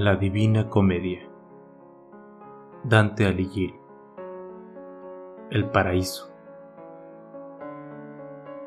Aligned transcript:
La 0.00 0.14
Divina 0.14 0.68
Comedia. 0.68 1.28
Dante 2.84 3.26
Alighieri. 3.26 3.74
El 5.50 5.70
Paraíso. 5.70 6.30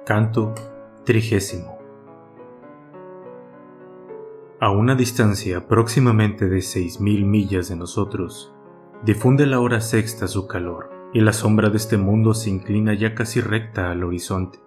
Canto 0.06 0.54
trigésimo. 1.06 1.78
A 4.60 4.72
una 4.72 4.94
distancia 4.96 5.70
próximamente 5.70 6.50
de 6.50 6.62
seis 6.62 7.00
mil 7.00 7.24
millas 7.24 7.70
de 7.70 7.78
nosotros, 7.78 8.54
difunde 9.06 9.46
la 9.46 9.62
hora 9.62 9.80
sexta 9.80 10.28
su 10.28 10.48
calor, 10.48 10.92
y 11.14 11.22
la 11.22 11.32
sombra 11.32 11.70
de 11.70 11.78
este 11.78 11.96
mundo 11.96 12.34
se 12.34 12.50
inclina 12.50 12.94
ya 12.94 13.16
casi 13.16 13.40
recta 13.40 13.90
al 13.90 14.04
horizonte 14.04 14.60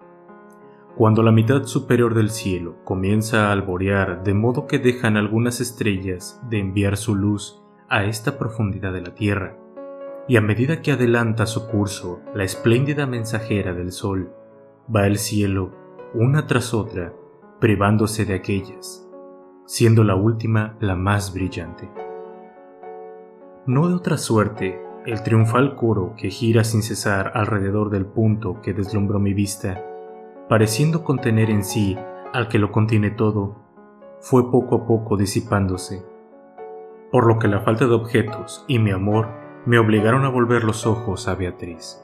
cuando 0.97 1.23
la 1.23 1.31
mitad 1.31 1.63
superior 1.63 2.13
del 2.13 2.29
cielo 2.29 2.77
comienza 2.85 3.47
a 3.47 3.51
alborear 3.51 4.23
de 4.23 4.33
modo 4.33 4.65
que 4.65 4.79
dejan 4.79 5.17
algunas 5.17 5.59
estrellas 5.59 6.39
de 6.49 6.59
enviar 6.59 6.95
su 6.95 7.15
luz 7.15 7.61
a 7.89 8.05
esta 8.05 8.37
profundidad 8.37 8.93
de 8.93 9.01
la 9.01 9.13
tierra, 9.13 9.57
y 10.27 10.37
a 10.37 10.41
medida 10.41 10.81
que 10.81 10.93
adelanta 10.93 11.45
su 11.45 11.67
curso 11.67 12.21
la 12.33 12.45
espléndida 12.45 13.05
mensajera 13.05 13.73
del 13.73 13.91
sol, 13.91 14.33
va 14.93 15.05
el 15.05 15.17
cielo, 15.17 15.71
una 16.13 16.47
tras 16.47 16.73
otra, 16.73 17.13
privándose 17.59 18.25
de 18.25 18.35
aquellas, 18.35 19.05
siendo 19.65 20.03
la 20.05 20.15
última 20.15 20.77
la 20.79 20.95
más 20.95 21.33
brillante. 21.33 21.89
No 23.67 23.89
de 23.89 23.95
otra 23.95 24.17
suerte, 24.17 24.81
el 25.05 25.23
triunfal 25.23 25.75
coro 25.75 26.13
que 26.17 26.29
gira 26.29 26.63
sin 26.63 26.81
cesar 26.81 27.31
alrededor 27.35 27.89
del 27.89 28.05
punto 28.05 28.61
que 28.61 28.73
deslumbró 28.73 29.19
mi 29.19 29.33
vista, 29.33 29.83
pareciendo 30.49 31.03
contener 31.03 31.49
en 31.49 31.63
sí 31.63 31.97
al 32.33 32.47
que 32.47 32.59
lo 32.59 32.71
contiene 32.71 33.11
todo, 33.11 33.55
fue 34.19 34.51
poco 34.51 34.75
a 34.75 34.85
poco 34.85 35.17
disipándose, 35.17 36.05
por 37.11 37.27
lo 37.27 37.39
que 37.39 37.47
la 37.47 37.61
falta 37.61 37.85
de 37.85 37.93
objetos 37.93 38.65
y 38.67 38.79
mi 38.79 38.91
amor 38.91 39.29
me 39.65 39.79
obligaron 39.79 40.25
a 40.25 40.29
volver 40.29 40.63
los 40.63 40.85
ojos 40.85 41.27
a 41.27 41.35
Beatriz. 41.35 42.01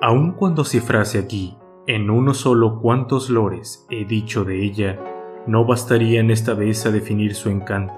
Aun 0.00 0.32
cuando 0.32 0.64
cifrase 0.64 1.18
aquí 1.18 1.58
en 1.86 2.10
uno 2.10 2.34
solo 2.34 2.80
cuantos 2.80 3.30
lores 3.30 3.86
he 3.90 4.04
dicho 4.04 4.44
de 4.44 4.62
ella, 4.62 4.98
no 5.46 5.64
bastarían 5.64 6.30
esta 6.30 6.54
vez 6.54 6.84
a 6.86 6.90
definir 6.90 7.34
su 7.34 7.48
encanto. 7.48 7.94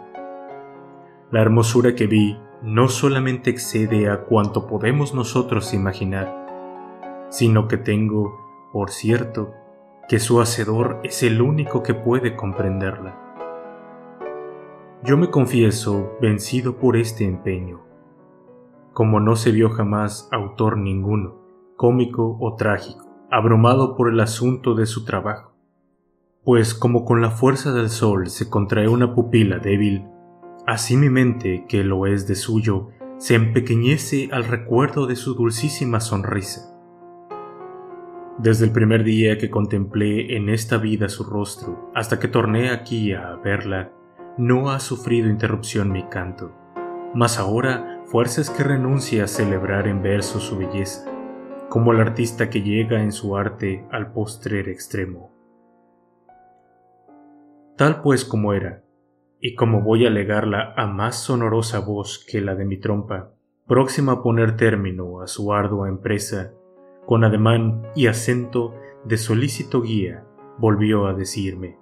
La 1.30 1.42
hermosura 1.42 1.94
que 1.94 2.06
vi 2.06 2.38
no 2.62 2.88
solamente 2.88 3.50
excede 3.50 4.08
a 4.08 4.22
cuanto 4.24 4.66
podemos 4.66 5.14
nosotros 5.14 5.74
imaginar, 5.74 6.39
sino 7.30 7.68
que 7.68 7.78
tengo, 7.78 8.68
por 8.72 8.90
cierto, 8.90 9.54
que 10.08 10.18
su 10.18 10.40
Hacedor 10.40 10.98
es 11.04 11.22
el 11.22 11.40
único 11.40 11.82
que 11.82 11.94
puede 11.94 12.36
comprenderla. 12.36 13.16
Yo 15.04 15.16
me 15.16 15.30
confieso 15.30 16.18
vencido 16.20 16.76
por 16.76 16.96
este 16.96 17.24
empeño, 17.24 17.80
como 18.92 19.20
no 19.20 19.36
se 19.36 19.52
vio 19.52 19.70
jamás 19.70 20.28
autor 20.32 20.76
ninguno, 20.76 21.36
cómico 21.76 22.36
o 22.40 22.56
trágico, 22.56 23.06
abrumado 23.30 23.96
por 23.96 24.08
el 24.12 24.18
asunto 24.18 24.74
de 24.74 24.86
su 24.86 25.04
trabajo, 25.04 25.52
pues 26.44 26.74
como 26.74 27.04
con 27.04 27.22
la 27.22 27.30
fuerza 27.30 27.72
del 27.72 27.88
sol 27.88 28.28
se 28.28 28.50
contrae 28.50 28.88
una 28.88 29.14
pupila 29.14 29.58
débil, 29.58 30.04
así 30.66 30.96
mi 30.96 31.08
mente, 31.08 31.64
que 31.68 31.84
lo 31.84 32.06
es 32.06 32.26
de 32.26 32.34
suyo, 32.34 32.88
se 33.18 33.36
empequeñece 33.36 34.28
al 34.32 34.44
recuerdo 34.44 35.06
de 35.06 35.14
su 35.14 35.34
dulcísima 35.34 36.00
sonrisa 36.00 36.69
desde 38.38 38.64
el 38.64 38.72
primer 38.72 39.04
día 39.04 39.38
que 39.38 39.50
contemplé 39.50 40.36
en 40.36 40.48
esta 40.48 40.78
vida 40.78 41.08
su 41.08 41.24
rostro 41.24 41.90
hasta 41.94 42.18
que 42.18 42.28
torné 42.28 42.70
aquí 42.70 43.12
a 43.12 43.36
verla, 43.36 43.92
no 44.38 44.70
ha 44.70 44.80
sufrido 44.80 45.28
interrupción 45.28 45.92
mi 45.92 46.04
canto, 46.08 46.52
mas 47.14 47.38
ahora 47.38 48.02
fuerzas 48.06 48.50
que 48.50 48.64
renuncia 48.64 49.24
a 49.24 49.28
celebrar 49.28 49.86
en 49.86 50.02
verso 50.02 50.40
su 50.40 50.56
belleza, 50.56 51.10
como 51.68 51.92
el 51.92 52.00
artista 52.00 52.50
que 52.50 52.62
llega 52.62 53.02
en 53.02 53.12
su 53.12 53.36
arte 53.36 53.86
al 53.90 54.12
postrer 54.12 54.68
extremo. 54.68 55.30
Tal 57.76 58.02
pues 58.02 58.24
como 58.24 58.52
era, 58.52 58.82
y 59.40 59.54
como 59.54 59.80
voy 59.80 60.06
a 60.06 60.10
legarla 60.10 60.74
a 60.76 60.86
más 60.86 61.16
sonorosa 61.16 61.80
voz 61.80 62.24
que 62.26 62.40
la 62.40 62.54
de 62.54 62.64
mi 62.64 62.78
trompa, 62.78 63.32
próxima 63.66 64.12
a 64.12 64.22
poner 64.22 64.56
término 64.56 65.22
a 65.22 65.26
su 65.26 65.52
ardua 65.52 65.88
empresa, 65.88 66.52
con 67.10 67.24
ademán 67.24 67.82
y 67.96 68.06
acento 68.06 68.72
de 69.04 69.18
solícito 69.18 69.82
guía, 69.82 70.28
volvió 70.58 71.08
a 71.08 71.12
decirme, 71.12 71.76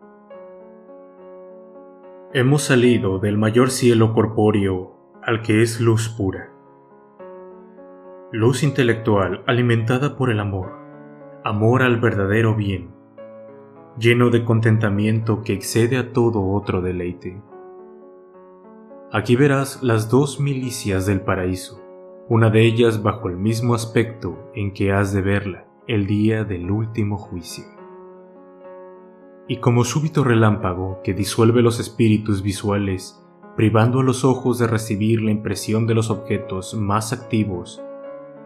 Hemos 2.33 2.63
salido 2.63 3.19
del 3.19 3.37
mayor 3.37 3.71
cielo 3.71 4.15
corpóreo 4.15 4.97
al 5.23 5.43
que 5.43 5.61
es 5.61 5.83
luz 5.83 6.09
pura. 6.09 6.51
Luz 8.33 8.63
intelectual 8.63 9.45
alimentada 9.47 10.17
por 10.17 10.31
el 10.31 10.41
amor, 10.41 10.73
amor 11.45 11.83
al 11.83 12.01
verdadero 12.01 12.55
bien, 12.55 12.89
lleno 13.99 14.31
de 14.31 14.47
contentamiento 14.47 15.43
que 15.43 15.53
excede 15.53 15.99
a 15.99 16.11
todo 16.15 16.53
otro 16.53 16.81
deleite. 16.81 17.39
Aquí 19.13 19.37
verás 19.37 19.83
las 19.83 20.09
dos 20.09 20.41
milicias 20.41 21.05
del 21.05 21.21
paraíso 21.21 21.87
una 22.31 22.51
de 22.51 22.67
ellas 22.67 23.03
bajo 23.03 23.31
el 23.31 23.39
mismo 23.39 23.75
aspecto 23.75 24.51
en 24.55 24.75
que 24.75 24.93
has 24.93 25.15
de 25.15 25.23
verla 25.23 25.67
el 25.87 26.07
día 26.07 26.45
del 26.45 26.71
último 26.71 27.17
juicio. 27.17 27.65
Y 29.47 29.61
como 29.61 29.83
súbito 29.83 30.25
relámpago 30.25 31.01
que 31.03 31.15
disuelve 31.15 31.63
los 31.63 31.81
espíritus 31.81 32.43
visuales, 32.43 33.25
privando 33.57 34.01
a 34.01 34.03
los 34.03 34.27
ojos 34.27 34.59
de 34.59 34.67
recibir 34.67 35.23
la 35.23 35.31
impresión 35.31 35.87
de 35.87 35.95
los 35.95 36.11
objetos 36.11 36.75
más 36.75 37.15
activos, 37.15 37.83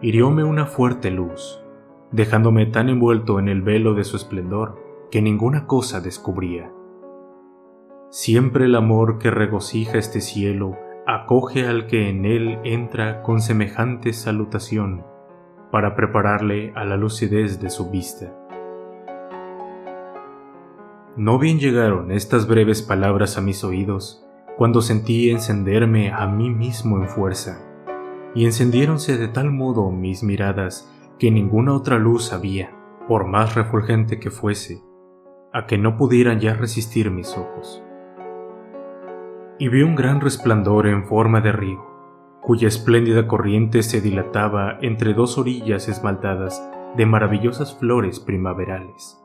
hirióme 0.01 0.45
una 0.45 0.65
fuerte 0.65 1.11
luz, 1.11 1.61
dejándome 2.09 2.65
tan 2.67 2.87
envuelto 2.87 3.37
en 3.37 3.49
el 3.49 3.61
velo 3.61 3.95
de 3.95 4.05
su 4.05 4.15
esplendor 4.15 4.81
que 5.11 5.21
ninguna 5.21 5.67
cosa 5.67 5.99
descubría. 5.99 6.71
Siempre 8.09 8.63
el 8.65 8.75
amor 8.75 9.17
que 9.17 9.29
regocija 9.29 9.97
este 9.97 10.21
cielo 10.21 10.77
acoge 11.05 11.67
al 11.67 11.87
que 11.87 12.09
en 12.09 12.25
él 12.25 12.59
entra 12.63 13.23
con 13.23 13.41
semejante 13.41 14.13
salutación 14.13 15.03
para 15.69 15.95
prepararle 15.95 16.71
a 16.75 16.85
la 16.85 16.95
lucidez 16.95 17.59
de 17.59 17.69
su 17.69 17.89
vista. 17.89 18.33
No 21.17 21.39
bien 21.39 21.59
llegaron 21.59 22.11
estas 22.11 22.47
breves 22.47 22.81
palabras 22.81 23.37
a 23.37 23.41
mis 23.41 23.63
oídos 23.65 24.25
cuando 24.57 24.81
sentí 24.81 25.29
encenderme 25.29 26.11
a 26.11 26.25
mí 26.27 26.49
mismo 26.49 26.97
en 26.97 27.09
fuerza, 27.09 27.59
y 28.33 28.45
encendiéronse 28.45 29.17
de 29.17 29.27
tal 29.27 29.51
modo 29.51 29.91
mis 29.91 30.23
miradas 30.23 30.89
que 31.19 31.31
ninguna 31.31 31.73
otra 31.73 31.99
luz 31.99 32.31
había, 32.31 32.71
por 33.07 33.27
más 33.27 33.55
refulgente 33.55 34.19
que 34.19 34.31
fuese, 34.31 34.81
a 35.51 35.65
que 35.65 35.77
no 35.77 35.97
pudieran 35.97 36.39
ya 36.39 36.53
resistir 36.53 37.11
mis 37.11 37.37
ojos 37.37 37.83
y 39.59 39.67
vi 39.67 39.83
un 39.83 39.95
gran 39.95 40.19
resplandor 40.19 40.87
en 40.87 41.05
forma 41.05 41.39
de 41.41 41.51
río, 41.51 41.85
cuya 42.41 42.67
espléndida 42.67 43.27
corriente 43.27 43.83
se 43.83 44.01
dilataba 44.01 44.77
entre 44.81 45.13
dos 45.13 45.37
orillas 45.37 45.87
esmaltadas 45.87 46.61
de 46.97 47.05
maravillosas 47.05 47.77
flores 47.77 48.19
primaverales. 48.19 49.19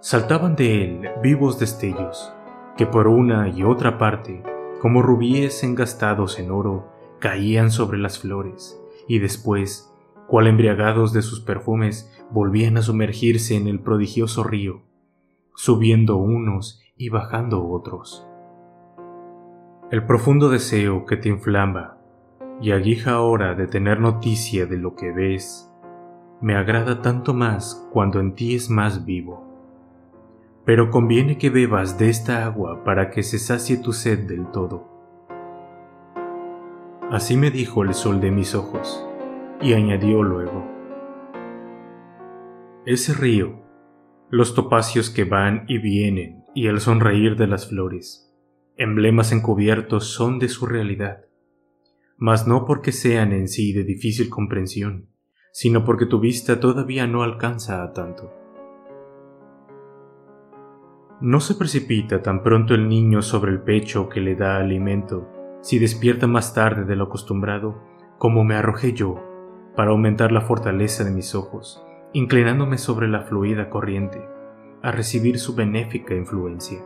Saltaban 0.00 0.54
de 0.54 0.84
él 0.84 1.10
vivos 1.22 1.58
destellos, 1.58 2.32
que 2.76 2.86
por 2.86 3.08
una 3.08 3.48
y 3.48 3.64
otra 3.64 3.98
parte, 3.98 4.42
como 4.80 5.02
rubíes 5.02 5.64
engastados 5.64 6.38
en 6.38 6.50
oro, 6.50 6.92
caían 7.18 7.70
sobre 7.70 7.98
las 7.98 8.18
flores, 8.20 8.80
y 9.08 9.18
después, 9.18 9.92
cual 10.28 10.46
embriagados 10.46 11.12
de 11.12 11.22
sus 11.22 11.40
perfumes, 11.40 12.14
volvían 12.30 12.76
a 12.76 12.82
sumergirse 12.82 13.56
en 13.56 13.66
el 13.66 13.80
prodigioso 13.80 14.44
río, 14.44 14.82
subiendo 15.56 16.18
unos 16.18 16.80
y 16.96 17.08
bajando 17.08 17.66
otros 17.66 18.28
el 19.90 20.04
profundo 20.04 20.50
deseo 20.50 21.06
que 21.06 21.16
te 21.16 21.30
inflama 21.30 21.96
y 22.60 22.72
aguija 22.72 23.12
ahora 23.12 23.54
de 23.54 23.66
tener 23.66 24.00
noticia 24.00 24.66
de 24.66 24.76
lo 24.76 24.94
que 24.94 25.12
ves, 25.12 25.72
me 26.42 26.56
agrada 26.56 27.00
tanto 27.00 27.32
más 27.32 27.88
cuando 27.90 28.20
en 28.20 28.34
ti 28.34 28.54
es 28.54 28.68
más 28.68 29.06
vivo. 29.06 29.46
Pero 30.66 30.90
conviene 30.90 31.38
que 31.38 31.48
bebas 31.48 31.98
de 31.98 32.10
esta 32.10 32.44
agua 32.44 32.84
para 32.84 33.08
que 33.08 33.22
se 33.22 33.38
sacie 33.38 33.78
tu 33.78 33.94
sed 33.94 34.28
del 34.28 34.48
todo. 34.48 34.86
Así 37.10 37.38
me 37.38 37.50
dijo 37.50 37.82
el 37.82 37.94
sol 37.94 38.20
de 38.20 38.30
mis 38.30 38.54
ojos, 38.54 39.02
y 39.62 39.72
añadió 39.72 40.22
luego, 40.22 40.66
Ese 42.84 43.14
río, 43.14 43.62
los 44.28 44.54
topacios 44.54 45.08
que 45.08 45.24
van 45.24 45.64
y 45.66 45.78
vienen 45.78 46.44
y 46.54 46.66
el 46.66 46.80
sonreír 46.80 47.36
de 47.36 47.46
las 47.46 47.70
flores, 47.70 48.27
emblemas 48.78 49.32
encubiertos 49.32 50.12
son 50.12 50.38
de 50.38 50.48
su 50.48 50.64
realidad, 50.64 51.24
mas 52.16 52.46
no 52.46 52.64
porque 52.64 52.92
sean 52.92 53.32
en 53.32 53.48
sí 53.48 53.72
de 53.72 53.82
difícil 53.82 54.30
comprensión, 54.30 55.08
sino 55.52 55.84
porque 55.84 56.06
tu 56.06 56.20
vista 56.20 56.60
todavía 56.60 57.08
no 57.08 57.24
alcanza 57.24 57.82
a 57.82 57.92
tanto. 57.92 58.32
No 61.20 61.40
se 61.40 61.56
precipita 61.56 62.22
tan 62.22 62.44
pronto 62.44 62.72
el 62.74 62.88
niño 62.88 63.20
sobre 63.20 63.50
el 63.50 63.62
pecho 63.62 64.08
que 64.08 64.20
le 64.20 64.36
da 64.36 64.58
alimento, 64.58 65.28
si 65.60 65.80
despierta 65.80 66.28
más 66.28 66.54
tarde 66.54 66.84
de 66.84 66.94
lo 66.94 67.06
acostumbrado, 67.06 67.82
como 68.16 68.44
me 68.44 68.54
arrojé 68.54 68.92
yo, 68.92 69.20
para 69.74 69.90
aumentar 69.90 70.30
la 70.30 70.42
fortaleza 70.42 71.02
de 71.02 71.10
mis 71.10 71.34
ojos, 71.34 71.82
inclinándome 72.12 72.78
sobre 72.78 73.08
la 73.08 73.22
fluida 73.22 73.70
corriente, 73.70 74.24
a 74.82 74.92
recibir 74.92 75.40
su 75.40 75.56
benéfica 75.56 76.14
influencia. 76.14 76.78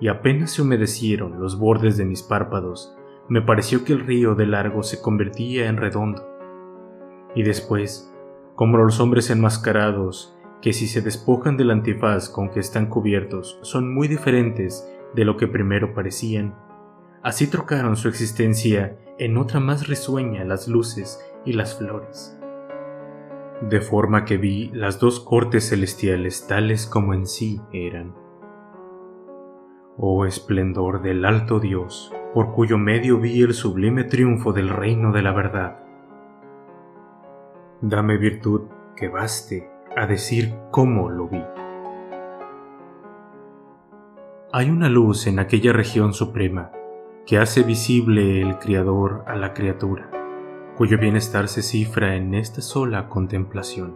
Y 0.00 0.08
apenas 0.08 0.50
se 0.52 0.62
humedecieron 0.62 1.40
los 1.40 1.58
bordes 1.58 1.96
de 1.96 2.04
mis 2.04 2.22
párpados, 2.22 2.96
me 3.28 3.40
pareció 3.40 3.84
que 3.84 3.92
el 3.92 4.00
río 4.00 4.34
de 4.34 4.46
largo 4.46 4.82
se 4.82 5.00
convertía 5.00 5.68
en 5.68 5.76
redondo. 5.76 6.28
Y 7.34 7.44
después, 7.44 8.12
como 8.56 8.78
los 8.78 9.00
hombres 9.00 9.30
enmascarados, 9.30 10.36
que 10.60 10.72
si 10.72 10.86
se 10.86 11.02
despojan 11.02 11.56
del 11.56 11.70
antifaz 11.70 12.28
con 12.28 12.50
que 12.50 12.60
están 12.60 12.86
cubiertos 12.86 13.58
son 13.62 13.92
muy 13.92 14.06
diferentes 14.06 14.88
de 15.14 15.24
lo 15.24 15.36
que 15.36 15.48
primero 15.48 15.94
parecían, 15.94 16.54
así 17.22 17.46
trocaron 17.46 17.96
su 17.96 18.08
existencia 18.08 18.98
en 19.18 19.36
otra 19.36 19.60
más 19.60 19.88
risueña 19.88 20.44
las 20.44 20.68
luces 20.68 21.24
y 21.44 21.52
las 21.52 21.76
flores. 21.76 22.38
De 23.68 23.80
forma 23.80 24.24
que 24.24 24.36
vi 24.36 24.70
las 24.74 24.98
dos 24.98 25.20
cortes 25.20 25.68
celestiales 25.68 26.46
tales 26.46 26.86
como 26.86 27.14
en 27.14 27.26
sí 27.26 27.60
eran. 27.72 28.21
Oh 29.98 30.24
esplendor 30.24 31.02
del 31.02 31.26
alto 31.26 31.60
Dios, 31.60 32.10
por 32.32 32.54
cuyo 32.54 32.78
medio 32.78 33.18
vi 33.18 33.42
el 33.42 33.52
sublime 33.52 34.04
triunfo 34.04 34.54
del 34.54 34.70
reino 34.70 35.12
de 35.12 35.20
la 35.20 35.32
verdad. 35.32 35.80
Dame 37.82 38.16
virtud 38.16 38.62
que 38.96 39.08
baste 39.08 39.70
a 39.94 40.06
decir 40.06 40.54
cómo 40.70 41.10
lo 41.10 41.28
vi. 41.28 41.44
Hay 44.50 44.70
una 44.70 44.88
luz 44.88 45.26
en 45.26 45.38
aquella 45.38 45.74
región 45.74 46.14
suprema 46.14 46.72
que 47.26 47.36
hace 47.36 47.62
visible 47.62 48.40
el 48.40 48.58
Criador 48.58 49.24
a 49.26 49.36
la 49.36 49.52
criatura, 49.52 50.10
cuyo 50.74 50.96
bienestar 50.96 51.48
se 51.48 51.60
cifra 51.60 52.16
en 52.16 52.34
esta 52.34 52.62
sola 52.62 53.10
contemplación, 53.10 53.94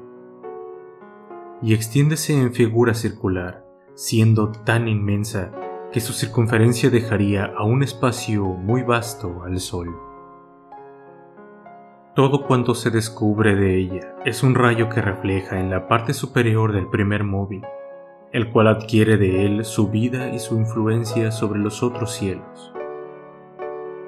y 1.62 1.72
extiéndese 1.72 2.38
en 2.38 2.52
figura 2.52 2.92
circular, 2.92 3.64
siendo 3.94 4.52
tan 4.52 4.88
inmensa 4.88 5.52
que 5.96 6.02
su 6.02 6.12
circunferencia 6.12 6.90
dejaría 6.90 7.54
a 7.56 7.64
un 7.64 7.82
espacio 7.82 8.44
muy 8.44 8.82
vasto 8.82 9.44
al 9.46 9.58
Sol. 9.60 9.96
Todo 12.14 12.46
cuanto 12.46 12.74
se 12.74 12.90
descubre 12.90 13.56
de 13.56 13.78
ella 13.78 14.14
es 14.26 14.42
un 14.42 14.54
rayo 14.54 14.90
que 14.90 15.00
refleja 15.00 15.58
en 15.58 15.70
la 15.70 15.88
parte 15.88 16.12
superior 16.12 16.74
del 16.74 16.90
primer 16.90 17.24
móvil, 17.24 17.62
el 18.30 18.52
cual 18.52 18.66
adquiere 18.66 19.16
de 19.16 19.46
él 19.46 19.64
su 19.64 19.88
vida 19.88 20.34
y 20.34 20.38
su 20.38 20.58
influencia 20.58 21.32
sobre 21.32 21.60
los 21.60 21.82
otros 21.82 22.12
cielos 22.12 22.74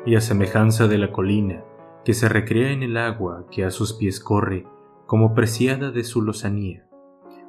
y 0.04 0.14
a 0.14 0.20
semejanza 0.20 0.88
de 0.88 0.98
la 0.98 1.10
colina 1.10 1.64
que 2.04 2.12
se 2.12 2.28
recrea 2.28 2.70
en 2.70 2.82
el 2.82 2.98
agua 2.98 3.46
que 3.50 3.64
a 3.64 3.70
sus 3.70 3.94
pies 3.94 4.20
corre 4.20 4.66
como 5.06 5.32
preciada 5.32 5.90
de 5.90 6.04
su 6.04 6.20
lozanía, 6.20 6.86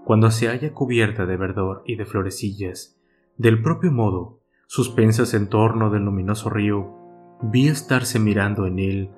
cuando 0.05 0.31
se 0.31 0.47
halla 0.47 0.71
cubierta 0.73 1.25
de 1.25 1.35
verdor 1.35 1.83
y 1.85 1.97
de 1.97 2.05
florecillas, 2.05 2.98
del 3.39 3.61
propio 3.63 3.89
modo, 3.89 4.41
suspensas 4.67 5.33
en 5.33 5.47
torno 5.47 5.89
del 5.89 6.03
luminoso 6.03 6.49
río, 6.49 7.39
vi 7.41 7.69
estarse 7.69 8.19
mirando 8.19 8.67
en 8.67 8.79
él 8.79 9.11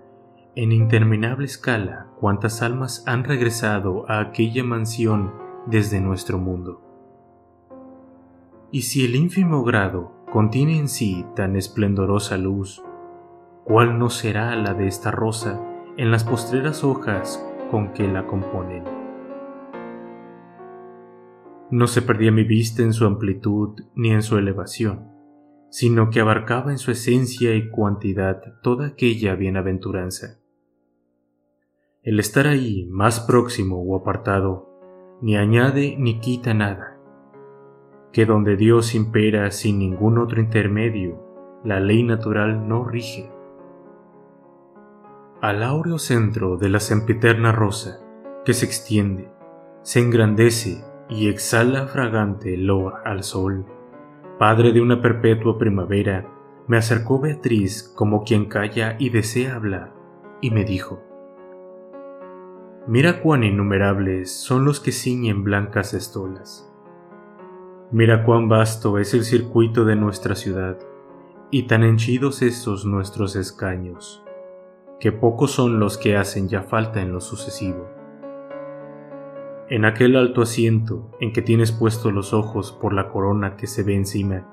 en 0.55 0.71
interminable 0.71 1.45
escala 1.45 2.05
cuantas 2.19 2.61
almas 2.61 3.03
han 3.07 3.23
regresado 3.23 4.07
a 4.07 4.19
aquella 4.19 4.63
mansión 4.63 5.33
desde 5.65 5.99
nuestro 6.01 6.37
mundo. 6.37 6.81
Y 8.69 8.83
si 8.83 9.05
el 9.05 9.15
ínfimo 9.15 9.63
grado 9.63 10.11
contiene 10.31 10.77
en 10.77 10.87
sí 10.87 11.25
tan 11.35 11.55
esplendorosa 11.55 12.37
luz, 12.37 12.83
¿cuál 13.63 13.97
no 13.97 14.11
será 14.11 14.55
la 14.55 14.75
de 14.75 14.85
esta 14.87 15.09
rosa 15.09 15.59
en 15.97 16.11
las 16.11 16.23
postreras 16.25 16.83
hojas 16.83 17.43
con 17.71 17.91
que 17.93 18.07
la 18.07 18.27
componen? 18.27 19.00
No 21.71 21.87
se 21.87 22.01
perdía 22.01 22.31
mi 22.31 22.43
vista 22.43 22.83
en 22.83 22.93
su 22.93 23.05
amplitud 23.05 23.79
ni 23.95 24.11
en 24.11 24.21
su 24.21 24.37
elevación, 24.37 25.07
sino 25.69 26.09
que 26.09 26.19
abarcaba 26.19 26.71
en 26.71 26.77
su 26.77 26.91
esencia 26.91 27.55
y 27.55 27.69
cuantidad 27.69 28.41
toda 28.61 28.87
aquella 28.87 29.35
bienaventuranza. 29.35 30.39
El 32.03 32.19
estar 32.19 32.45
ahí 32.45 32.87
más 32.91 33.21
próximo 33.21 33.81
o 33.81 33.95
apartado 33.95 34.69
ni 35.21 35.37
añade 35.37 35.95
ni 35.97 36.19
quita 36.19 36.53
nada, 36.53 36.99
que 38.11 38.25
donde 38.25 38.57
Dios 38.57 38.93
impera 38.93 39.49
sin 39.51 39.79
ningún 39.79 40.17
otro 40.17 40.41
intermedio, 40.41 41.23
la 41.63 41.79
ley 41.79 42.03
natural 42.03 42.67
no 42.67 42.83
rige 42.83 43.31
al 45.41 45.63
áureo 45.63 45.97
centro 45.97 46.57
de 46.57 46.69
la 46.69 46.79
sempiterna 46.79 47.51
rosa 47.51 47.99
que 48.45 48.53
se 48.53 48.67
extiende, 48.67 49.31
se 49.81 49.99
engrandece 49.99 50.83
y 51.11 51.27
exhala 51.27 51.87
fragante 51.87 52.55
olor 52.55 53.01
al 53.05 53.23
sol. 53.23 53.65
Padre 54.39 54.71
de 54.71 54.81
una 54.81 55.01
perpetua 55.01 55.57
primavera, 55.57 56.25
me 56.67 56.77
acercó 56.77 57.19
Beatriz 57.19 57.83
como 57.95 58.23
quien 58.23 58.45
calla 58.45 58.95
y 58.97 59.09
desea 59.09 59.55
hablar, 59.55 59.93
y 60.41 60.49
me 60.51 60.63
dijo, 60.63 61.03
Mira 62.87 63.21
cuán 63.21 63.43
innumerables 63.43 64.31
son 64.31 64.65
los 64.65 64.79
que 64.79 64.91
ciñen 64.91 65.43
blancas 65.43 65.93
estolas. 65.93 66.73
Mira 67.91 68.23
cuán 68.23 68.47
vasto 68.47 68.97
es 68.97 69.13
el 69.13 69.25
circuito 69.25 69.85
de 69.85 69.97
nuestra 69.97 70.33
ciudad, 70.33 70.79
y 71.51 71.63
tan 71.63 71.83
henchidos 71.83 72.41
estos 72.41 72.85
nuestros 72.85 73.35
escaños 73.35 74.23
que 75.01 75.11
pocos 75.11 75.51
son 75.51 75.79
los 75.79 75.97
que 75.97 76.15
hacen 76.15 76.47
ya 76.47 76.61
falta 76.61 77.01
en 77.01 77.11
lo 77.11 77.21
sucesivo. 77.21 78.00
En 79.71 79.85
aquel 79.85 80.17
alto 80.17 80.41
asiento 80.41 81.09
en 81.21 81.31
que 81.31 81.41
tienes 81.41 81.71
puestos 81.71 82.11
los 82.11 82.33
ojos 82.33 82.73
por 82.73 82.91
la 82.91 83.07
corona 83.07 83.55
que 83.55 83.67
se 83.67 83.83
ve 83.83 83.95
encima, 83.95 84.45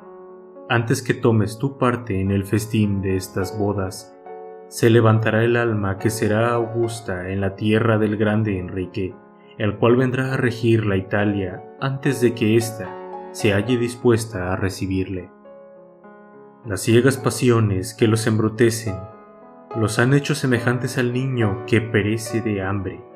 antes 0.69 1.03
que 1.03 1.13
tomes 1.13 1.59
tu 1.59 1.77
parte 1.77 2.21
en 2.21 2.31
el 2.31 2.45
festín 2.45 3.03
de 3.03 3.17
estas 3.17 3.59
bodas, 3.59 4.17
se 4.69 4.91
levantará 4.91 5.43
el 5.43 5.57
alma 5.57 5.99
que 5.99 6.11
será 6.11 6.55
augusta 6.55 7.31
en 7.31 7.41
la 7.41 7.57
tierra 7.57 7.99
del 7.99 8.17
grande 8.17 8.61
Enrique, 8.61 9.13
el 9.59 9.77
cual 9.79 9.97
vendrá 9.97 10.35
a 10.35 10.37
regir 10.37 10.87
la 10.87 10.97
Italia 10.97 11.65
antes 11.81 12.21
de 12.21 12.33
que 12.37 12.57
ésta 12.57 12.89
se 13.33 13.53
halle 13.53 13.77
dispuesta 13.77 14.53
a 14.53 14.57
recibirle. 14.57 15.33
Las 16.65 16.81
ciegas 16.81 17.17
pasiones 17.17 17.93
que 17.93 18.07
los 18.07 18.25
embrutecen 18.29 18.95
los 19.77 19.99
han 19.99 20.15
hecho 20.15 20.37
semejantes 20.37 20.97
al 20.97 21.13
niño 21.13 21.65
que 21.67 21.81
perece 21.81 22.41
de 22.41 22.63
hambre 22.63 23.08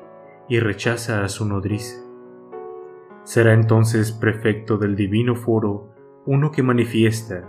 y 0.47 0.59
rechaza 0.59 1.23
a 1.23 1.29
su 1.29 1.45
nodriza. 1.45 2.03
Será 3.23 3.53
entonces 3.53 4.11
prefecto 4.11 4.77
del 4.77 4.95
divino 4.95 5.35
foro 5.35 5.89
uno 6.25 6.51
que 6.51 6.63
manifiesta 6.63 7.43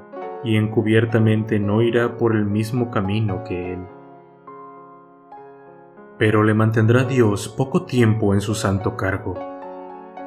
y 0.44 0.56
encubiertamente 0.56 1.58
no 1.58 1.82
irá 1.82 2.16
por 2.16 2.34
el 2.34 2.44
mismo 2.44 2.90
camino 2.90 3.42
que 3.44 3.72
él. 3.72 3.86
Pero 6.18 6.44
le 6.44 6.54
mantendrá 6.54 7.04
Dios 7.04 7.48
poco 7.48 7.86
tiempo 7.86 8.34
en 8.34 8.40
su 8.40 8.54
santo 8.54 8.96
cargo, 8.96 9.34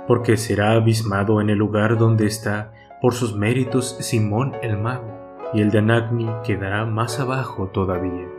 porque 0.08 0.36
será 0.38 0.74
abismado 0.74 1.40
en 1.40 1.50
el 1.50 1.58
lugar 1.58 1.98
donde 1.98 2.26
está 2.26 2.74
por 3.02 3.14
sus 3.14 3.36
méritos 3.36 3.98
Simón 4.00 4.54
el 4.62 4.78
mago, 4.78 5.14
y 5.54 5.62
el 5.62 5.72
de 5.72 5.80
Anagni 5.80 6.28
quedará 6.44 6.86
más 6.86 7.20
abajo 7.20 7.68
todavía. 7.68 8.37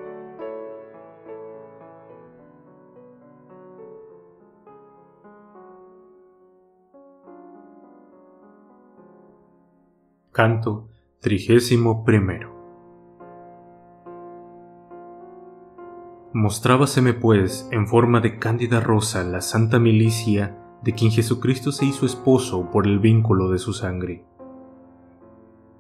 Canto 10.39 10.89
trigésimo 11.21 12.05
primero. 12.05 12.55
Mostrábaseme 16.33 17.13
pues 17.13 17.69
en 17.73 17.89
forma 17.89 18.21
de 18.21 18.39
cándida 18.39 18.79
rosa 18.79 19.25
la 19.25 19.41
santa 19.41 19.81
milicia 19.81 20.57
de 20.85 20.93
quien 20.93 21.11
Jesucristo 21.11 21.73
se 21.73 21.87
hizo 21.87 22.07
esposo 22.07 22.71
por 22.71 22.87
el 22.87 23.01
vínculo 23.01 23.51
de 23.51 23.59
su 23.59 23.73
sangre. 23.73 24.25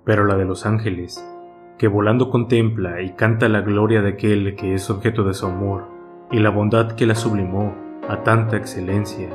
Pero 0.04 0.24
la 0.24 0.36
de 0.36 0.44
los 0.44 0.66
ángeles, 0.66 1.24
que 1.78 1.86
volando 1.86 2.28
contempla 2.28 3.00
y 3.00 3.12
canta 3.12 3.48
la 3.48 3.60
gloria 3.60 4.02
de 4.02 4.08
aquel 4.08 4.56
que 4.56 4.74
es 4.74 4.90
objeto 4.90 5.22
de 5.22 5.34
su 5.34 5.46
amor, 5.46 5.86
y 6.32 6.40
la 6.40 6.50
bondad 6.50 6.96
que 6.96 7.06
la 7.06 7.14
sublimó 7.14 7.76
a 8.08 8.24
tanta 8.24 8.56
excelencia, 8.56 9.30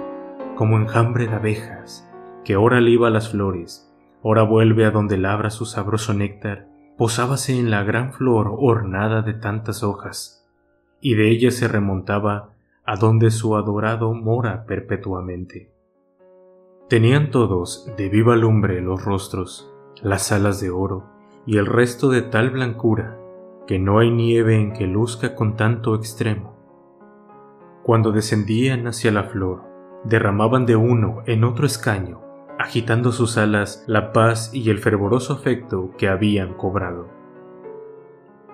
como 0.57 0.75
enjambre 0.75 1.27
de 1.27 1.35
abejas, 1.35 2.11
que 2.43 2.57
ora 2.57 2.81
liba 2.81 3.09
las 3.09 3.29
flores, 3.29 3.92
Ora 4.25 4.43
vuelve 4.43 4.85
a 4.85 4.91
donde 4.91 5.17
labra 5.17 5.49
su 5.49 5.65
sabroso 5.65 6.13
néctar, 6.13 6.69
posábase 6.97 7.59
en 7.59 7.69
la 7.69 7.83
gran 7.83 8.13
flor 8.13 8.55
ornada 8.57 9.21
de 9.21 9.33
tantas 9.33 9.83
hojas, 9.83 10.49
y 11.01 11.15
de 11.15 11.29
ella 11.29 11.51
se 11.51 11.67
remontaba 11.67 12.53
a 12.85 12.95
donde 12.95 13.31
su 13.31 13.57
adorado 13.57 14.13
mora 14.13 14.65
perpetuamente. 14.65 15.73
Tenían 16.87 17.31
todos 17.31 17.91
de 17.97 18.07
viva 18.07 18.37
lumbre 18.37 18.79
los 18.79 19.03
rostros, 19.03 19.69
las 20.01 20.31
alas 20.31 20.61
de 20.61 20.69
oro 20.69 21.03
y 21.45 21.57
el 21.57 21.65
resto 21.65 22.09
de 22.09 22.21
tal 22.21 22.49
blancura 22.51 23.19
que 23.67 23.79
no 23.79 23.99
hay 23.99 24.09
nieve 24.09 24.55
en 24.55 24.71
que 24.71 24.87
luzca 24.87 25.35
con 25.35 25.57
tanto 25.57 25.95
extremo. 25.95 26.55
Cuando 27.83 28.13
descendían 28.13 28.87
hacia 28.87 29.11
la 29.11 29.25
flor, 29.25 29.63
derramaban 30.05 30.65
de 30.65 30.77
uno 30.77 31.23
en 31.25 31.43
otro 31.43 31.65
escaño, 31.65 32.21
agitando 32.59 33.11
sus 33.11 33.37
alas 33.37 33.83
la 33.87 34.13
paz 34.13 34.51
y 34.53 34.69
el 34.69 34.79
fervoroso 34.79 35.33
afecto 35.33 35.91
que 35.97 36.07
habían 36.07 36.53
cobrado. 36.53 37.09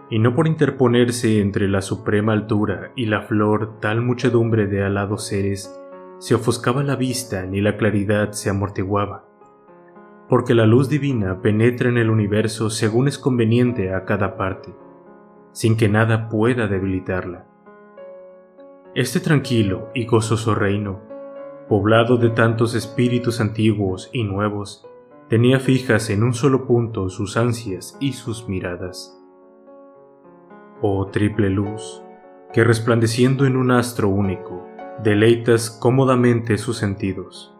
Y 0.09 0.19
no 0.19 0.33
por 0.33 0.47
interponerse 0.47 1.39
entre 1.39 1.67
la 1.67 1.81
suprema 1.81 2.33
altura 2.33 2.91
y 2.95 3.05
la 3.05 3.21
flor 3.21 3.79
tal 3.79 4.01
muchedumbre 4.01 4.67
de 4.67 4.83
alados 4.83 5.27
seres, 5.27 5.79
se 6.17 6.35
ofuscaba 6.35 6.83
la 6.83 6.95
vista 6.95 7.45
ni 7.45 7.61
la 7.61 7.77
claridad 7.77 8.31
se 8.31 8.49
amortiguaba, 8.49 9.25
porque 10.27 10.53
la 10.53 10.65
luz 10.65 10.89
divina 10.89 11.41
penetra 11.41 11.89
en 11.89 11.97
el 11.97 12.09
universo 12.09 12.69
según 12.69 13.07
es 13.07 13.17
conveniente 13.17 13.93
a 13.93 14.05
cada 14.05 14.35
parte, 14.35 14.73
sin 15.51 15.77
que 15.77 15.89
nada 15.89 16.29
pueda 16.29 16.67
debilitarla. 16.67 17.45
Este 18.95 19.19
tranquilo 19.19 19.89
y 19.93 20.07
gozoso 20.07 20.55
reino, 20.55 21.01
poblado 21.69 22.17
de 22.17 22.31
tantos 22.31 22.73
espíritus 22.73 23.39
antiguos 23.39 24.09
y 24.11 24.23
nuevos, 24.23 24.87
tenía 25.29 25.59
fijas 25.59 26.09
en 26.09 26.23
un 26.23 26.33
solo 26.33 26.65
punto 26.65 27.09
sus 27.09 27.37
ansias 27.37 27.95
y 27.99 28.13
sus 28.13 28.49
miradas. 28.49 29.15
Oh 30.81 31.05
triple 31.05 31.51
luz, 31.51 32.01
que 32.51 32.63
resplandeciendo 32.63 33.45
en 33.45 33.55
un 33.55 33.69
astro 33.69 34.09
único, 34.09 34.65
deleitas 35.03 35.69
cómodamente 35.69 36.57
sus 36.57 36.77
sentidos. 36.77 37.55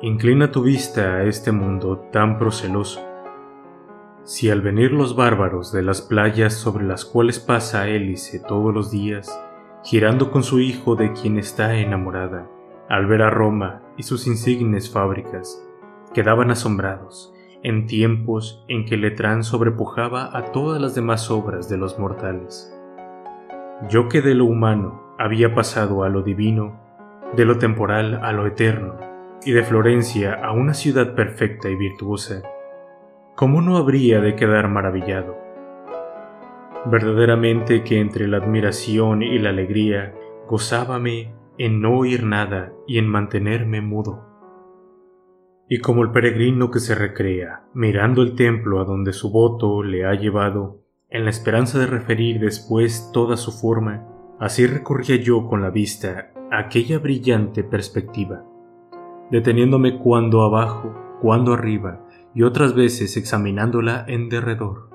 Inclina 0.00 0.52
tu 0.52 0.62
vista 0.62 1.16
a 1.16 1.24
este 1.24 1.50
mundo 1.50 2.08
tan 2.12 2.38
proceloso. 2.38 3.04
Si 4.22 4.48
al 4.48 4.60
venir 4.60 4.92
los 4.92 5.16
bárbaros 5.16 5.72
de 5.72 5.82
las 5.82 6.02
playas 6.02 6.54
sobre 6.54 6.84
las 6.84 7.04
cuales 7.04 7.40
pasa 7.40 7.88
Hélice 7.88 8.38
todos 8.38 8.72
los 8.72 8.92
días, 8.92 9.36
girando 9.82 10.30
con 10.30 10.44
su 10.44 10.60
hijo 10.60 10.94
de 10.94 11.12
quien 11.12 11.36
está 11.36 11.74
enamorada, 11.74 12.48
al 12.92 13.06
ver 13.06 13.22
a 13.22 13.30
Roma 13.30 13.80
y 13.96 14.02
sus 14.02 14.26
insignes 14.26 14.90
fábricas, 14.90 15.66
quedaban 16.12 16.50
asombrados 16.50 17.32
en 17.62 17.86
tiempos 17.86 18.66
en 18.68 18.84
que 18.84 18.98
Letrán 18.98 19.44
sobrepujaba 19.44 20.36
a 20.36 20.52
todas 20.52 20.78
las 20.78 20.94
demás 20.94 21.30
obras 21.30 21.70
de 21.70 21.78
los 21.78 21.98
mortales. 21.98 22.70
Yo 23.88 24.10
que 24.10 24.20
de 24.20 24.34
lo 24.34 24.44
humano 24.44 25.14
había 25.18 25.54
pasado 25.54 26.04
a 26.04 26.10
lo 26.10 26.20
divino, 26.20 26.78
de 27.34 27.46
lo 27.46 27.56
temporal 27.56 28.20
a 28.22 28.30
lo 28.32 28.46
eterno, 28.46 28.98
y 29.42 29.52
de 29.52 29.62
Florencia 29.62 30.34
a 30.34 30.52
una 30.52 30.74
ciudad 30.74 31.14
perfecta 31.14 31.70
y 31.70 31.76
virtuosa, 31.76 32.42
¿cómo 33.36 33.62
no 33.62 33.78
habría 33.78 34.20
de 34.20 34.36
quedar 34.36 34.68
maravillado? 34.68 35.38
Verdaderamente 36.84 37.84
que 37.84 38.00
entre 38.00 38.28
la 38.28 38.36
admiración 38.36 39.22
y 39.22 39.38
la 39.38 39.48
alegría 39.48 40.12
gozábame 40.46 41.40
en 41.58 41.80
no 41.80 41.98
oír 41.98 42.24
nada 42.24 42.72
y 42.86 42.98
en 42.98 43.08
mantenerme 43.08 43.80
mudo. 43.80 44.24
Y 45.68 45.78
como 45.78 46.02
el 46.02 46.10
peregrino 46.10 46.70
que 46.70 46.80
se 46.80 46.94
recrea, 46.94 47.64
mirando 47.74 48.22
el 48.22 48.34
templo 48.34 48.80
a 48.80 48.84
donde 48.84 49.12
su 49.12 49.30
voto 49.30 49.82
le 49.82 50.04
ha 50.04 50.14
llevado, 50.14 50.80
en 51.08 51.24
la 51.24 51.30
esperanza 51.30 51.78
de 51.78 51.86
referir 51.86 52.40
después 52.40 53.10
toda 53.12 53.36
su 53.36 53.52
forma, 53.52 54.08
Así 54.42 54.66
recorría 54.66 55.14
yo 55.14 55.46
con 55.46 55.62
la 55.62 55.70
vista 55.70 56.32
aquella 56.50 56.98
brillante 56.98 57.62
perspectiva, 57.62 58.44
deteniéndome 59.30 60.00
cuando 60.00 60.42
abajo, 60.42 60.92
cuando 61.20 61.52
arriba, 61.52 62.04
y 62.34 62.42
otras 62.42 62.74
veces 62.74 63.16
examinándola 63.16 64.04
en 64.08 64.28
derredor. 64.28 64.90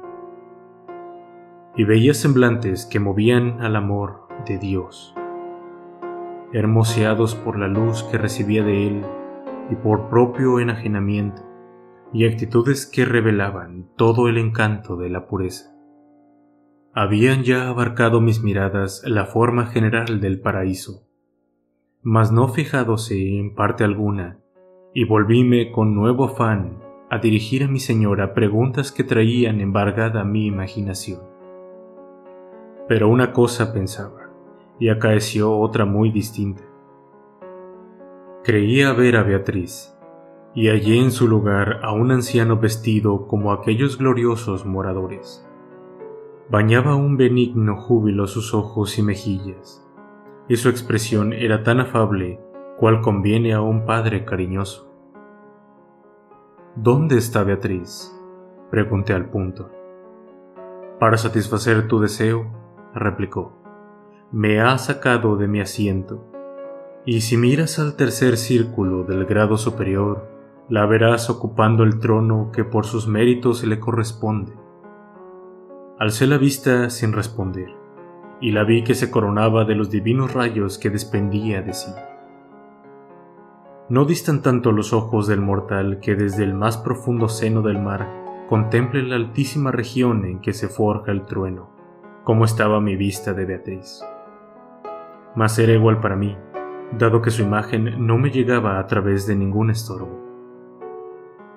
Y 1.77 1.85
veía 1.85 2.13
semblantes 2.13 2.85
que 2.85 2.99
movían 2.99 3.61
al 3.61 3.77
amor 3.77 4.27
de 4.45 4.57
Dios, 4.57 5.15
hermoseados 6.53 7.35
por 7.35 7.59
la 7.59 7.67
luz 7.67 8.03
que 8.03 8.17
recibía 8.17 8.63
de 8.63 8.87
Él 8.87 9.05
y 9.69 9.75
por 9.75 10.09
propio 10.09 10.59
enajenamiento, 10.59 11.43
y 12.13 12.25
actitudes 12.25 12.85
que 12.85 13.05
revelaban 13.05 13.89
todo 13.97 14.29
el 14.29 14.37
encanto 14.37 14.95
de 14.95 15.09
la 15.09 15.27
pureza 15.27 15.77
habían 16.99 17.43
ya 17.43 17.69
abarcado 17.69 18.21
mis 18.21 18.41
miradas 18.41 19.03
la 19.05 19.27
forma 19.27 19.67
general 19.67 20.19
del 20.19 20.41
paraíso, 20.41 21.07
mas 22.01 22.31
no 22.31 22.47
fijádose 22.47 23.37
en 23.37 23.53
parte 23.53 23.83
alguna, 23.83 24.39
y 24.95 25.03
volvíme 25.03 25.71
con 25.71 25.93
nuevo 25.93 26.23
afán 26.23 26.79
a 27.11 27.19
dirigir 27.19 27.65
a 27.65 27.67
mi 27.67 27.79
señora 27.79 28.33
preguntas 28.33 28.91
que 28.91 29.03
traían 29.03 29.61
embargada 29.61 30.23
mi 30.23 30.47
imaginación. 30.47 31.21
Pero 32.87 33.09
una 33.09 33.31
cosa 33.31 33.73
pensaba, 33.73 34.26
y 34.79 34.89
acaeció 34.89 35.57
otra 35.57 35.85
muy 35.85 36.11
distinta. 36.11 36.63
Creía 38.43 38.93
ver 38.93 39.17
a 39.17 39.23
Beatriz, 39.23 39.93
y 40.53 40.69
hallé 40.69 40.99
en 40.99 41.11
su 41.11 41.27
lugar 41.27 41.81
a 41.83 41.91
un 41.91 42.11
anciano 42.11 42.57
vestido 42.57 43.27
como 43.27 43.51
aquellos 43.51 43.97
gloriosos 43.97 44.65
moradores 44.65 45.47
Bañaba 46.49 46.95
un 46.95 47.17
benigno 47.17 47.75
júbilo 47.75 48.25
sus 48.25 48.53
ojos 48.53 48.97
y 48.97 49.03
mejillas, 49.03 49.85
y 50.47 50.55
su 50.55 50.69
expresión 50.69 51.33
era 51.33 51.61
tan 51.61 51.81
afable 51.81 52.39
cual 52.79 53.01
conviene 53.01 53.53
a 53.53 53.59
un 53.59 53.85
padre 53.85 54.23
cariñoso. 54.23 54.89
¿Dónde 56.77 57.17
está 57.17 57.43
Beatriz? 57.43 58.17
pregunté 58.71 59.11
al 59.11 59.29
punto. 59.29 59.69
Para 61.01 61.17
satisfacer 61.17 61.89
tu 61.89 61.99
deseo, 61.99 62.49
replicó, 62.93 63.56
me 64.31 64.59
ha 64.59 64.77
sacado 64.77 65.37
de 65.37 65.47
mi 65.47 65.61
asiento, 65.61 66.25
y 67.05 67.21
si 67.21 67.37
miras 67.37 67.79
al 67.79 67.95
tercer 67.95 68.37
círculo 68.37 69.03
del 69.03 69.25
grado 69.25 69.57
superior, 69.57 70.27
la 70.69 70.85
verás 70.85 71.29
ocupando 71.29 71.83
el 71.83 71.99
trono 71.99 72.51
que 72.51 72.65
por 72.65 72.85
sus 72.85 73.07
méritos 73.07 73.63
le 73.63 73.79
corresponde 73.79 74.53
Alcé 75.99 76.27
la 76.27 76.37
vista 76.37 76.91
sin 76.91 77.11
responder, 77.13 77.73
y 78.39 78.51
la 78.51 78.63
vi 78.65 78.83
que 78.83 78.93
se 78.93 79.09
coronaba 79.09 79.65
de 79.65 79.73
los 79.73 79.89
divinos 79.89 80.31
rayos 80.31 80.77
que 80.77 80.91
desprendía 80.91 81.63
de 81.63 81.73
sí. 81.73 81.91
No 83.89 84.05
distan 84.05 84.43
tanto 84.43 84.71
los 84.71 84.93
ojos 84.93 85.25
del 85.25 85.41
mortal 85.41 85.99
que 85.99 86.15
desde 86.15 86.43
el 86.43 86.53
más 86.53 86.77
profundo 86.77 87.29
seno 87.29 87.63
del 87.63 87.79
mar 87.79 88.45
contemple 88.47 89.01
la 89.01 89.15
altísima 89.15 89.71
región 89.71 90.25
en 90.25 90.39
que 90.39 90.53
se 90.53 90.67
forja 90.67 91.11
el 91.11 91.25
trueno, 91.25 91.71
como 92.23 92.45
estaba 92.45 92.79
mi 92.79 92.95
vista 92.95 93.33
de 93.33 93.45
Beatriz. 93.45 94.03
Mas 95.37 95.59
era 95.59 95.71
igual 95.71 96.01
para 96.01 96.15
mí, 96.15 96.35
dado 96.97 97.21
que 97.21 97.29
su 97.29 97.43
imagen 97.43 98.07
no 98.07 98.17
me 98.17 98.31
llegaba 98.31 98.79
a 98.79 98.87
través 98.87 99.27
de 99.27 99.35
ningún 99.35 99.69
estorbo. 99.69 100.19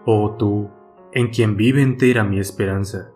Oh 0.04 0.36
tú, 0.38 0.68
en 1.12 1.28
quien 1.28 1.56
vive 1.56 1.80
entera 1.80 2.22
mi 2.22 2.38
esperanza, 2.38 3.10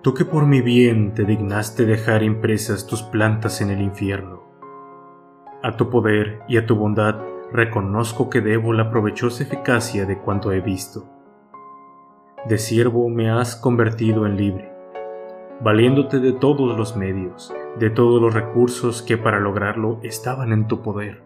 tú 0.00 0.14
que 0.14 0.24
por 0.24 0.46
mi 0.46 0.60
bien 0.60 1.12
te 1.12 1.24
dignaste 1.24 1.86
dejar 1.86 2.22
impresas 2.22 2.86
tus 2.86 3.02
plantas 3.02 3.60
en 3.60 3.70
el 3.70 3.82
infierno. 3.82 4.44
A 5.64 5.76
tu 5.76 5.90
poder 5.90 6.42
y 6.46 6.56
a 6.56 6.66
tu 6.66 6.76
bondad 6.76 7.16
reconozco 7.50 8.30
que 8.30 8.40
debo 8.40 8.72
la 8.72 8.92
provechosa 8.92 9.42
eficacia 9.42 10.06
de 10.06 10.20
cuanto 10.20 10.52
he 10.52 10.60
visto. 10.60 11.04
De 12.46 12.58
siervo 12.58 13.08
me 13.08 13.28
has 13.28 13.56
convertido 13.56 14.24
en 14.24 14.36
libre, 14.36 14.72
valiéndote 15.60 16.20
de 16.20 16.32
todos 16.32 16.78
los 16.78 16.96
medios, 16.96 17.52
de 17.78 17.90
todos 17.90 18.22
los 18.22 18.32
recursos 18.32 19.02
que 19.02 19.18
para 19.18 19.40
lograrlo 19.40 19.98
estaban 20.02 20.52
en 20.52 20.66
tu 20.68 20.82
poder. 20.82 21.22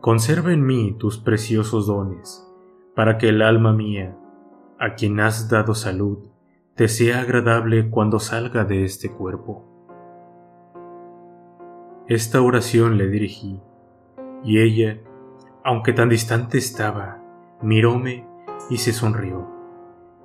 Conserva 0.00 0.52
en 0.52 0.66
mí 0.66 0.96
tus 0.98 1.18
preciosos 1.18 1.86
dones, 1.86 2.44
para 2.96 3.18
que 3.18 3.28
el 3.28 3.42
alma 3.42 3.72
mía, 3.72 4.16
a 4.78 4.94
quien 4.94 5.20
has 5.20 5.48
dado 5.48 5.74
salud, 5.74 6.18
te 6.74 6.88
sea 6.88 7.20
agradable 7.20 7.90
cuando 7.90 8.18
salga 8.18 8.64
de 8.64 8.84
este 8.84 9.10
cuerpo. 9.10 9.68
Esta 12.08 12.42
oración 12.42 12.98
le 12.98 13.08
dirigí, 13.08 13.60
y 14.42 14.58
ella, 14.60 15.00
aunque 15.62 15.92
tan 15.92 16.08
distante 16.08 16.58
estaba, 16.58 17.22
miróme 17.62 18.26
y 18.68 18.78
se 18.78 18.92
sonrió, 18.92 19.48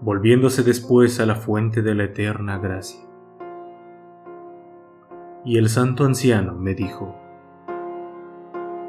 volviéndose 0.02 0.64
después 0.64 1.20
a 1.20 1.28
la 1.28 1.36
fuente 1.36 1.84
de 1.84 1.94
la 1.94 2.06
eterna 2.06 2.58
gracia. 2.58 3.07
Y 5.48 5.58
el 5.58 5.70
santo 5.70 6.04
anciano 6.04 6.56
me 6.56 6.76
dijo, 6.76 7.16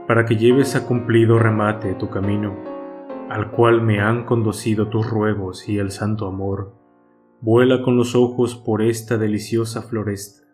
para 0.08 0.24
que 0.26 0.34
lleves 0.34 0.74
a 0.74 0.86
cumplido 0.86 1.38
remate 1.38 1.94
tu 1.94 2.10
camino, 2.10 2.56
al 3.30 3.52
cual 3.52 3.80
me 3.80 4.00
han 4.00 4.24
conducido 4.24 4.88
tus 4.88 5.08
ruegos 5.08 5.68
y 5.68 5.78
el 5.78 5.92
santo 5.92 6.26
amor, 6.26 6.74
vuela 7.40 7.80
con 7.80 7.96
los 7.96 8.16
ojos 8.16 8.56
por 8.56 8.82
esta 8.82 9.18
deliciosa 9.18 9.82
floresta, 9.82 10.48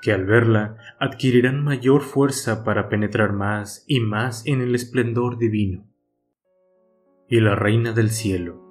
que 0.00 0.12
al 0.12 0.24
verla 0.24 0.78
adquirirán 0.98 1.62
mayor 1.62 2.00
fuerza 2.00 2.64
para 2.64 2.88
penetrar 2.88 3.34
más 3.34 3.84
y 3.86 4.00
más 4.00 4.46
en 4.46 4.62
el 4.62 4.74
esplendor 4.74 5.36
divino, 5.36 5.84
y 7.28 7.40
la 7.40 7.54
Reina 7.54 7.92
del 7.92 8.08
Cielo, 8.08 8.62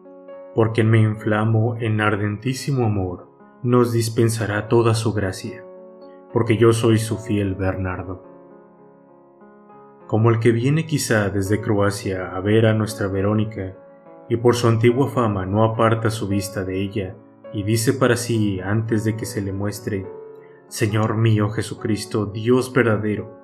por 0.55 0.74
quien 0.74 0.89
me 0.89 1.01
inflamo 1.01 1.75
en 1.75 2.01
ardentísimo 2.01 2.88
amor, 2.88 3.29
nos 3.62 3.94
dispensará 3.94 4.67
toda 4.67 4.96
su 4.96 5.13
gracia, 5.13 5.64
porque 6.36 6.58
yo 6.58 6.74
soy 6.74 6.98
su 6.98 7.18
fiel 7.18 7.56
Bernardo. 7.56 8.22
Como 10.06 10.30
el 10.30 10.39
que 10.39 10.51
viene 10.51 10.86
quizá 10.86 11.30
desde 11.30 11.62
Croacia 11.62 12.36
a 12.36 12.42
ver 12.42 12.65
a 12.65 12.74
nuestra 12.74 13.08
Verónica, 13.08 13.77
y 14.27 14.36
por 14.36 14.54
su 14.54 14.68
antigua 14.68 15.08
fama 15.08 15.46
no 15.46 15.63
aparta 15.63 16.10
su 16.10 16.27
vista 16.27 16.65
de 16.65 16.82
ella, 16.82 17.15
y 17.54 17.63
dice 17.63 17.94
para 17.94 18.18
sí 18.18 18.60
antes 18.60 19.06
de 19.06 19.15
que 19.15 19.25
se 19.25 19.42
le 19.42 19.54
muestre, 19.54 20.08
Señor 20.68 21.15
mío 21.15 21.51
Jesucristo, 21.51 22.25
Dios 22.25 22.74
verdadero, 22.74 23.39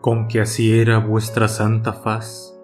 con 0.00 0.28
que 0.28 0.40
así 0.40 0.78
era 0.78 0.98
vuestra 0.98 1.48
santa 1.48 1.94
faz, 1.94 2.56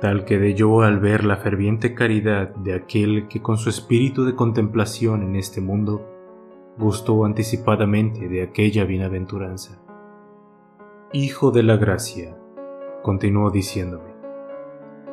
tal 0.00 0.24
quedé 0.24 0.54
yo 0.54 0.82
al 0.82 1.00
ver 1.00 1.24
la 1.24 1.38
ferviente 1.38 1.96
caridad 1.96 2.54
de 2.54 2.74
aquel 2.74 3.26
que 3.26 3.42
con 3.42 3.58
su 3.58 3.68
espíritu 3.68 4.24
de 4.24 4.36
contemplación 4.36 5.24
en 5.24 5.34
este 5.34 5.60
mundo 5.60 6.13
gustó 6.76 7.24
anticipadamente 7.24 8.28
de 8.28 8.42
aquella 8.42 8.84
bienaventuranza. 8.84 9.80
Hijo 11.12 11.50
de 11.50 11.62
la 11.62 11.76
gracia, 11.76 12.36
continuó 13.02 13.50
diciéndome, 13.50 14.14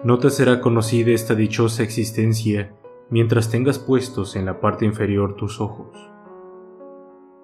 no 0.03 0.17
te 0.17 0.31
será 0.31 0.61
conocida 0.61 1.11
esta 1.11 1.35
dichosa 1.35 1.83
existencia 1.83 2.73
mientras 3.11 3.51
tengas 3.51 3.77
puestos 3.77 4.35
en 4.35 4.45
la 4.45 4.59
parte 4.59 4.85
inferior 4.85 5.35
tus 5.35 5.61
ojos. 5.61 5.95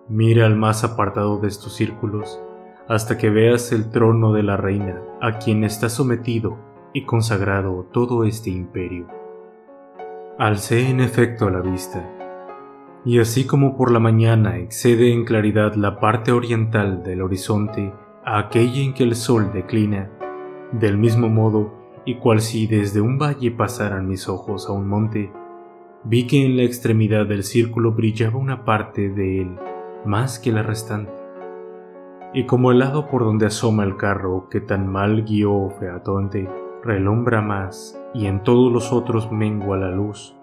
Mira 0.09 0.47
al 0.47 0.55
más 0.55 0.83
apartado 0.83 1.37
de 1.37 1.49
estos 1.49 1.75
círculos 1.75 2.41
hasta 2.87 3.17
que 3.17 3.29
veas 3.29 3.71
el 3.73 3.91
trono 3.91 4.33
de 4.33 4.41
la 4.41 4.57
reina 4.57 5.03
a 5.21 5.37
quien 5.37 5.63
está 5.63 5.89
sometido 5.89 6.57
y 6.93 7.05
consagrado 7.05 7.85
todo 7.91 8.23
este 8.23 8.49
imperio. 8.49 9.07
Alcé 10.39 10.89
en 10.89 11.01
efecto 11.01 11.49
la 11.49 11.59
vista, 11.59 12.16
y 13.05 13.19
así 13.19 13.45
como 13.45 13.77
por 13.77 13.91
la 13.91 13.99
mañana 13.99 14.57
excede 14.57 15.13
en 15.13 15.25
claridad 15.25 15.75
la 15.75 15.99
parte 15.99 16.31
oriental 16.31 17.03
del 17.03 17.21
horizonte 17.21 17.93
a 18.25 18.39
aquella 18.39 18.81
en 18.81 18.93
que 18.93 19.03
el 19.03 19.15
sol 19.15 19.51
declina, 19.53 20.09
del 20.71 20.97
mismo 20.97 21.29
modo 21.29 21.73
y 22.05 22.15
cual 22.15 22.41
si 22.41 22.67
desde 22.67 23.01
un 23.01 23.17
valle 23.17 23.51
pasaran 23.51 24.07
mis 24.07 24.27
ojos 24.27 24.67
a 24.67 24.73
un 24.73 24.87
monte, 24.87 25.31
vi 26.03 26.27
que 26.27 26.45
en 26.45 26.57
la 26.57 26.63
extremidad 26.63 27.25
del 27.25 27.43
círculo 27.43 27.91
brillaba 27.91 28.37
una 28.37 28.65
parte 28.65 29.09
de 29.09 29.41
él 29.41 29.57
más 30.05 30.39
que 30.39 30.51
la 30.51 30.63
restante. 30.63 31.11
Y 32.33 32.45
como 32.45 32.71
el 32.71 32.79
lado 32.79 33.07
por 33.07 33.23
donde 33.23 33.47
asoma 33.47 33.83
el 33.83 33.97
carro 33.97 34.47
que 34.49 34.61
tan 34.61 34.87
mal 34.87 35.23
guió 35.23 35.69
Featonte, 35.79 36.49
relumbra 36.83 37.41
más 37.41 37.99
y 38.13 38.27
en 38.27 38.43
todos 38.43 38.71
los 38.71 38.93
otros 38.93 39.31
mengua 39.31 39.77
la 39.77 39.91
luz. 39.91 40.36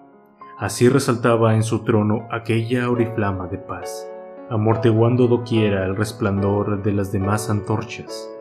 Así 0.57 0.87
resaltaba 0.87 1.55
en 1.55 1.63
su 1.63 1.83
trono 1.83 2.27
aquella 2.31 2.89
oriflama 2.89 3.47
de 3.47 3.57
paz, 3.57 4.09
amortiguando 4.49 5.27
doquiera 5.27 5.85
el 5.85 5.97
resplandor 5.97 6.81
de 6.81 6.93
las 6.93 7.11
demás 7.11 7.49
antorchas. 7.49 8.31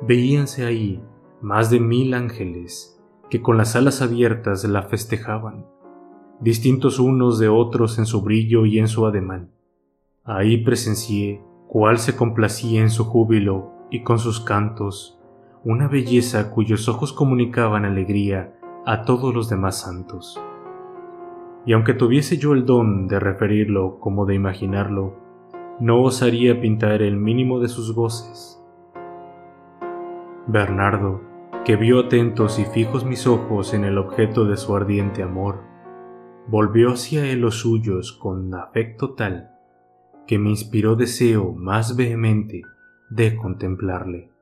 Veíanse 0.00 0.64
ahí 0.64 1.02
más 1.42 1.68
de 1.68 1.80
mil 1.80 2.14
ángeles 2.14 2.98
que 3.28 3.42
con 3.42 3.58
las 3.58 3.76
alas 3.76 4.00
abiertas 4.00 4.64
la 4.64 4.84
festejaban, 4.84 5.66
distintos 6.40 6.98
unos 6.98 7.38
de 7.38 7.48
otros 7.48 7.98
en 7.98 8.06
su 8.06 8.22
brillo 8.22 8.64
y 8.64 8.78
en 8.78 8.88
su 8.88 9.04
ademán. 9.04 9.50
Ahí 10.24 10.64
presencié 10.64 11.42
cuál 11.68 11.98
se 11.98 12.16
complacía 12.16 12.80
en 12.80 12.90
su 12.90 13.04
júbilo 13.04 13.70
y 13.90 14.02
con 14.02 14.18
sus 14.18 14.40
cantos 14.40 15.20
una 15.62 15.88
belleza 15.88 16.50
cuyos 16.50 16.88
ojos 16.88 17.12
comunicaban 17.12 17.84
alegría 17.84 18.54
a 18.86 19.02
todos 19.02 19.34
los 19.34 19.50
demás 19.50 19.80
santos. 19.80 20.40
Y 21.66 21.72
aunque 21.72 21.94
tuviese 21.94 22.36
yo 22.36 22.52
el 22.52 22.66
don 22.66 23.08
de 23.08 23.18
referirlo 23.18 23.98
como 24.00 24.26
de 24.26 24.34
imaginarlo, 24.34 25.14
no 25.80 26.02
osaría 26.02 26.60
pintar 26.60 27.02
el 27.02 27.16
mínimo 27.16 27.60
de 27.60 27.68
sus 27.68 27.94
voces. 27.94 28.62
Bernardo, 30.46 31.22
que 31.64 31.76
vio 31.76 32.00
atentos 32.00 32.58
y 32.58 32.64
fijos 32.64 33.04
mis 33.04 33.26
ojos 33.26 33.72
en 33.72 33.84
el 33.84 33.96
objeto 33.96 34.44
de 34.44 34.56
su 34.56 34.76
ardiente 34.76 35.22
amor, 35.22 35.62
volvió 36.46 36.92
hacia 36.92 37.24
él 37.26 37.40
los 37.40 37.60
suyos 37.60 38.12
con 38.12 38.54
afecto 38.54 39.14
tal 39.14 39.54
que 40.26 40.38
me 40.38 40.50
inspiró 40.50 40.96
deseo 40.96 41.52
más 41.52 41.96
vehemente 41.96 42.62
de 43.10 43.36
contemplarle. 43.36 44.33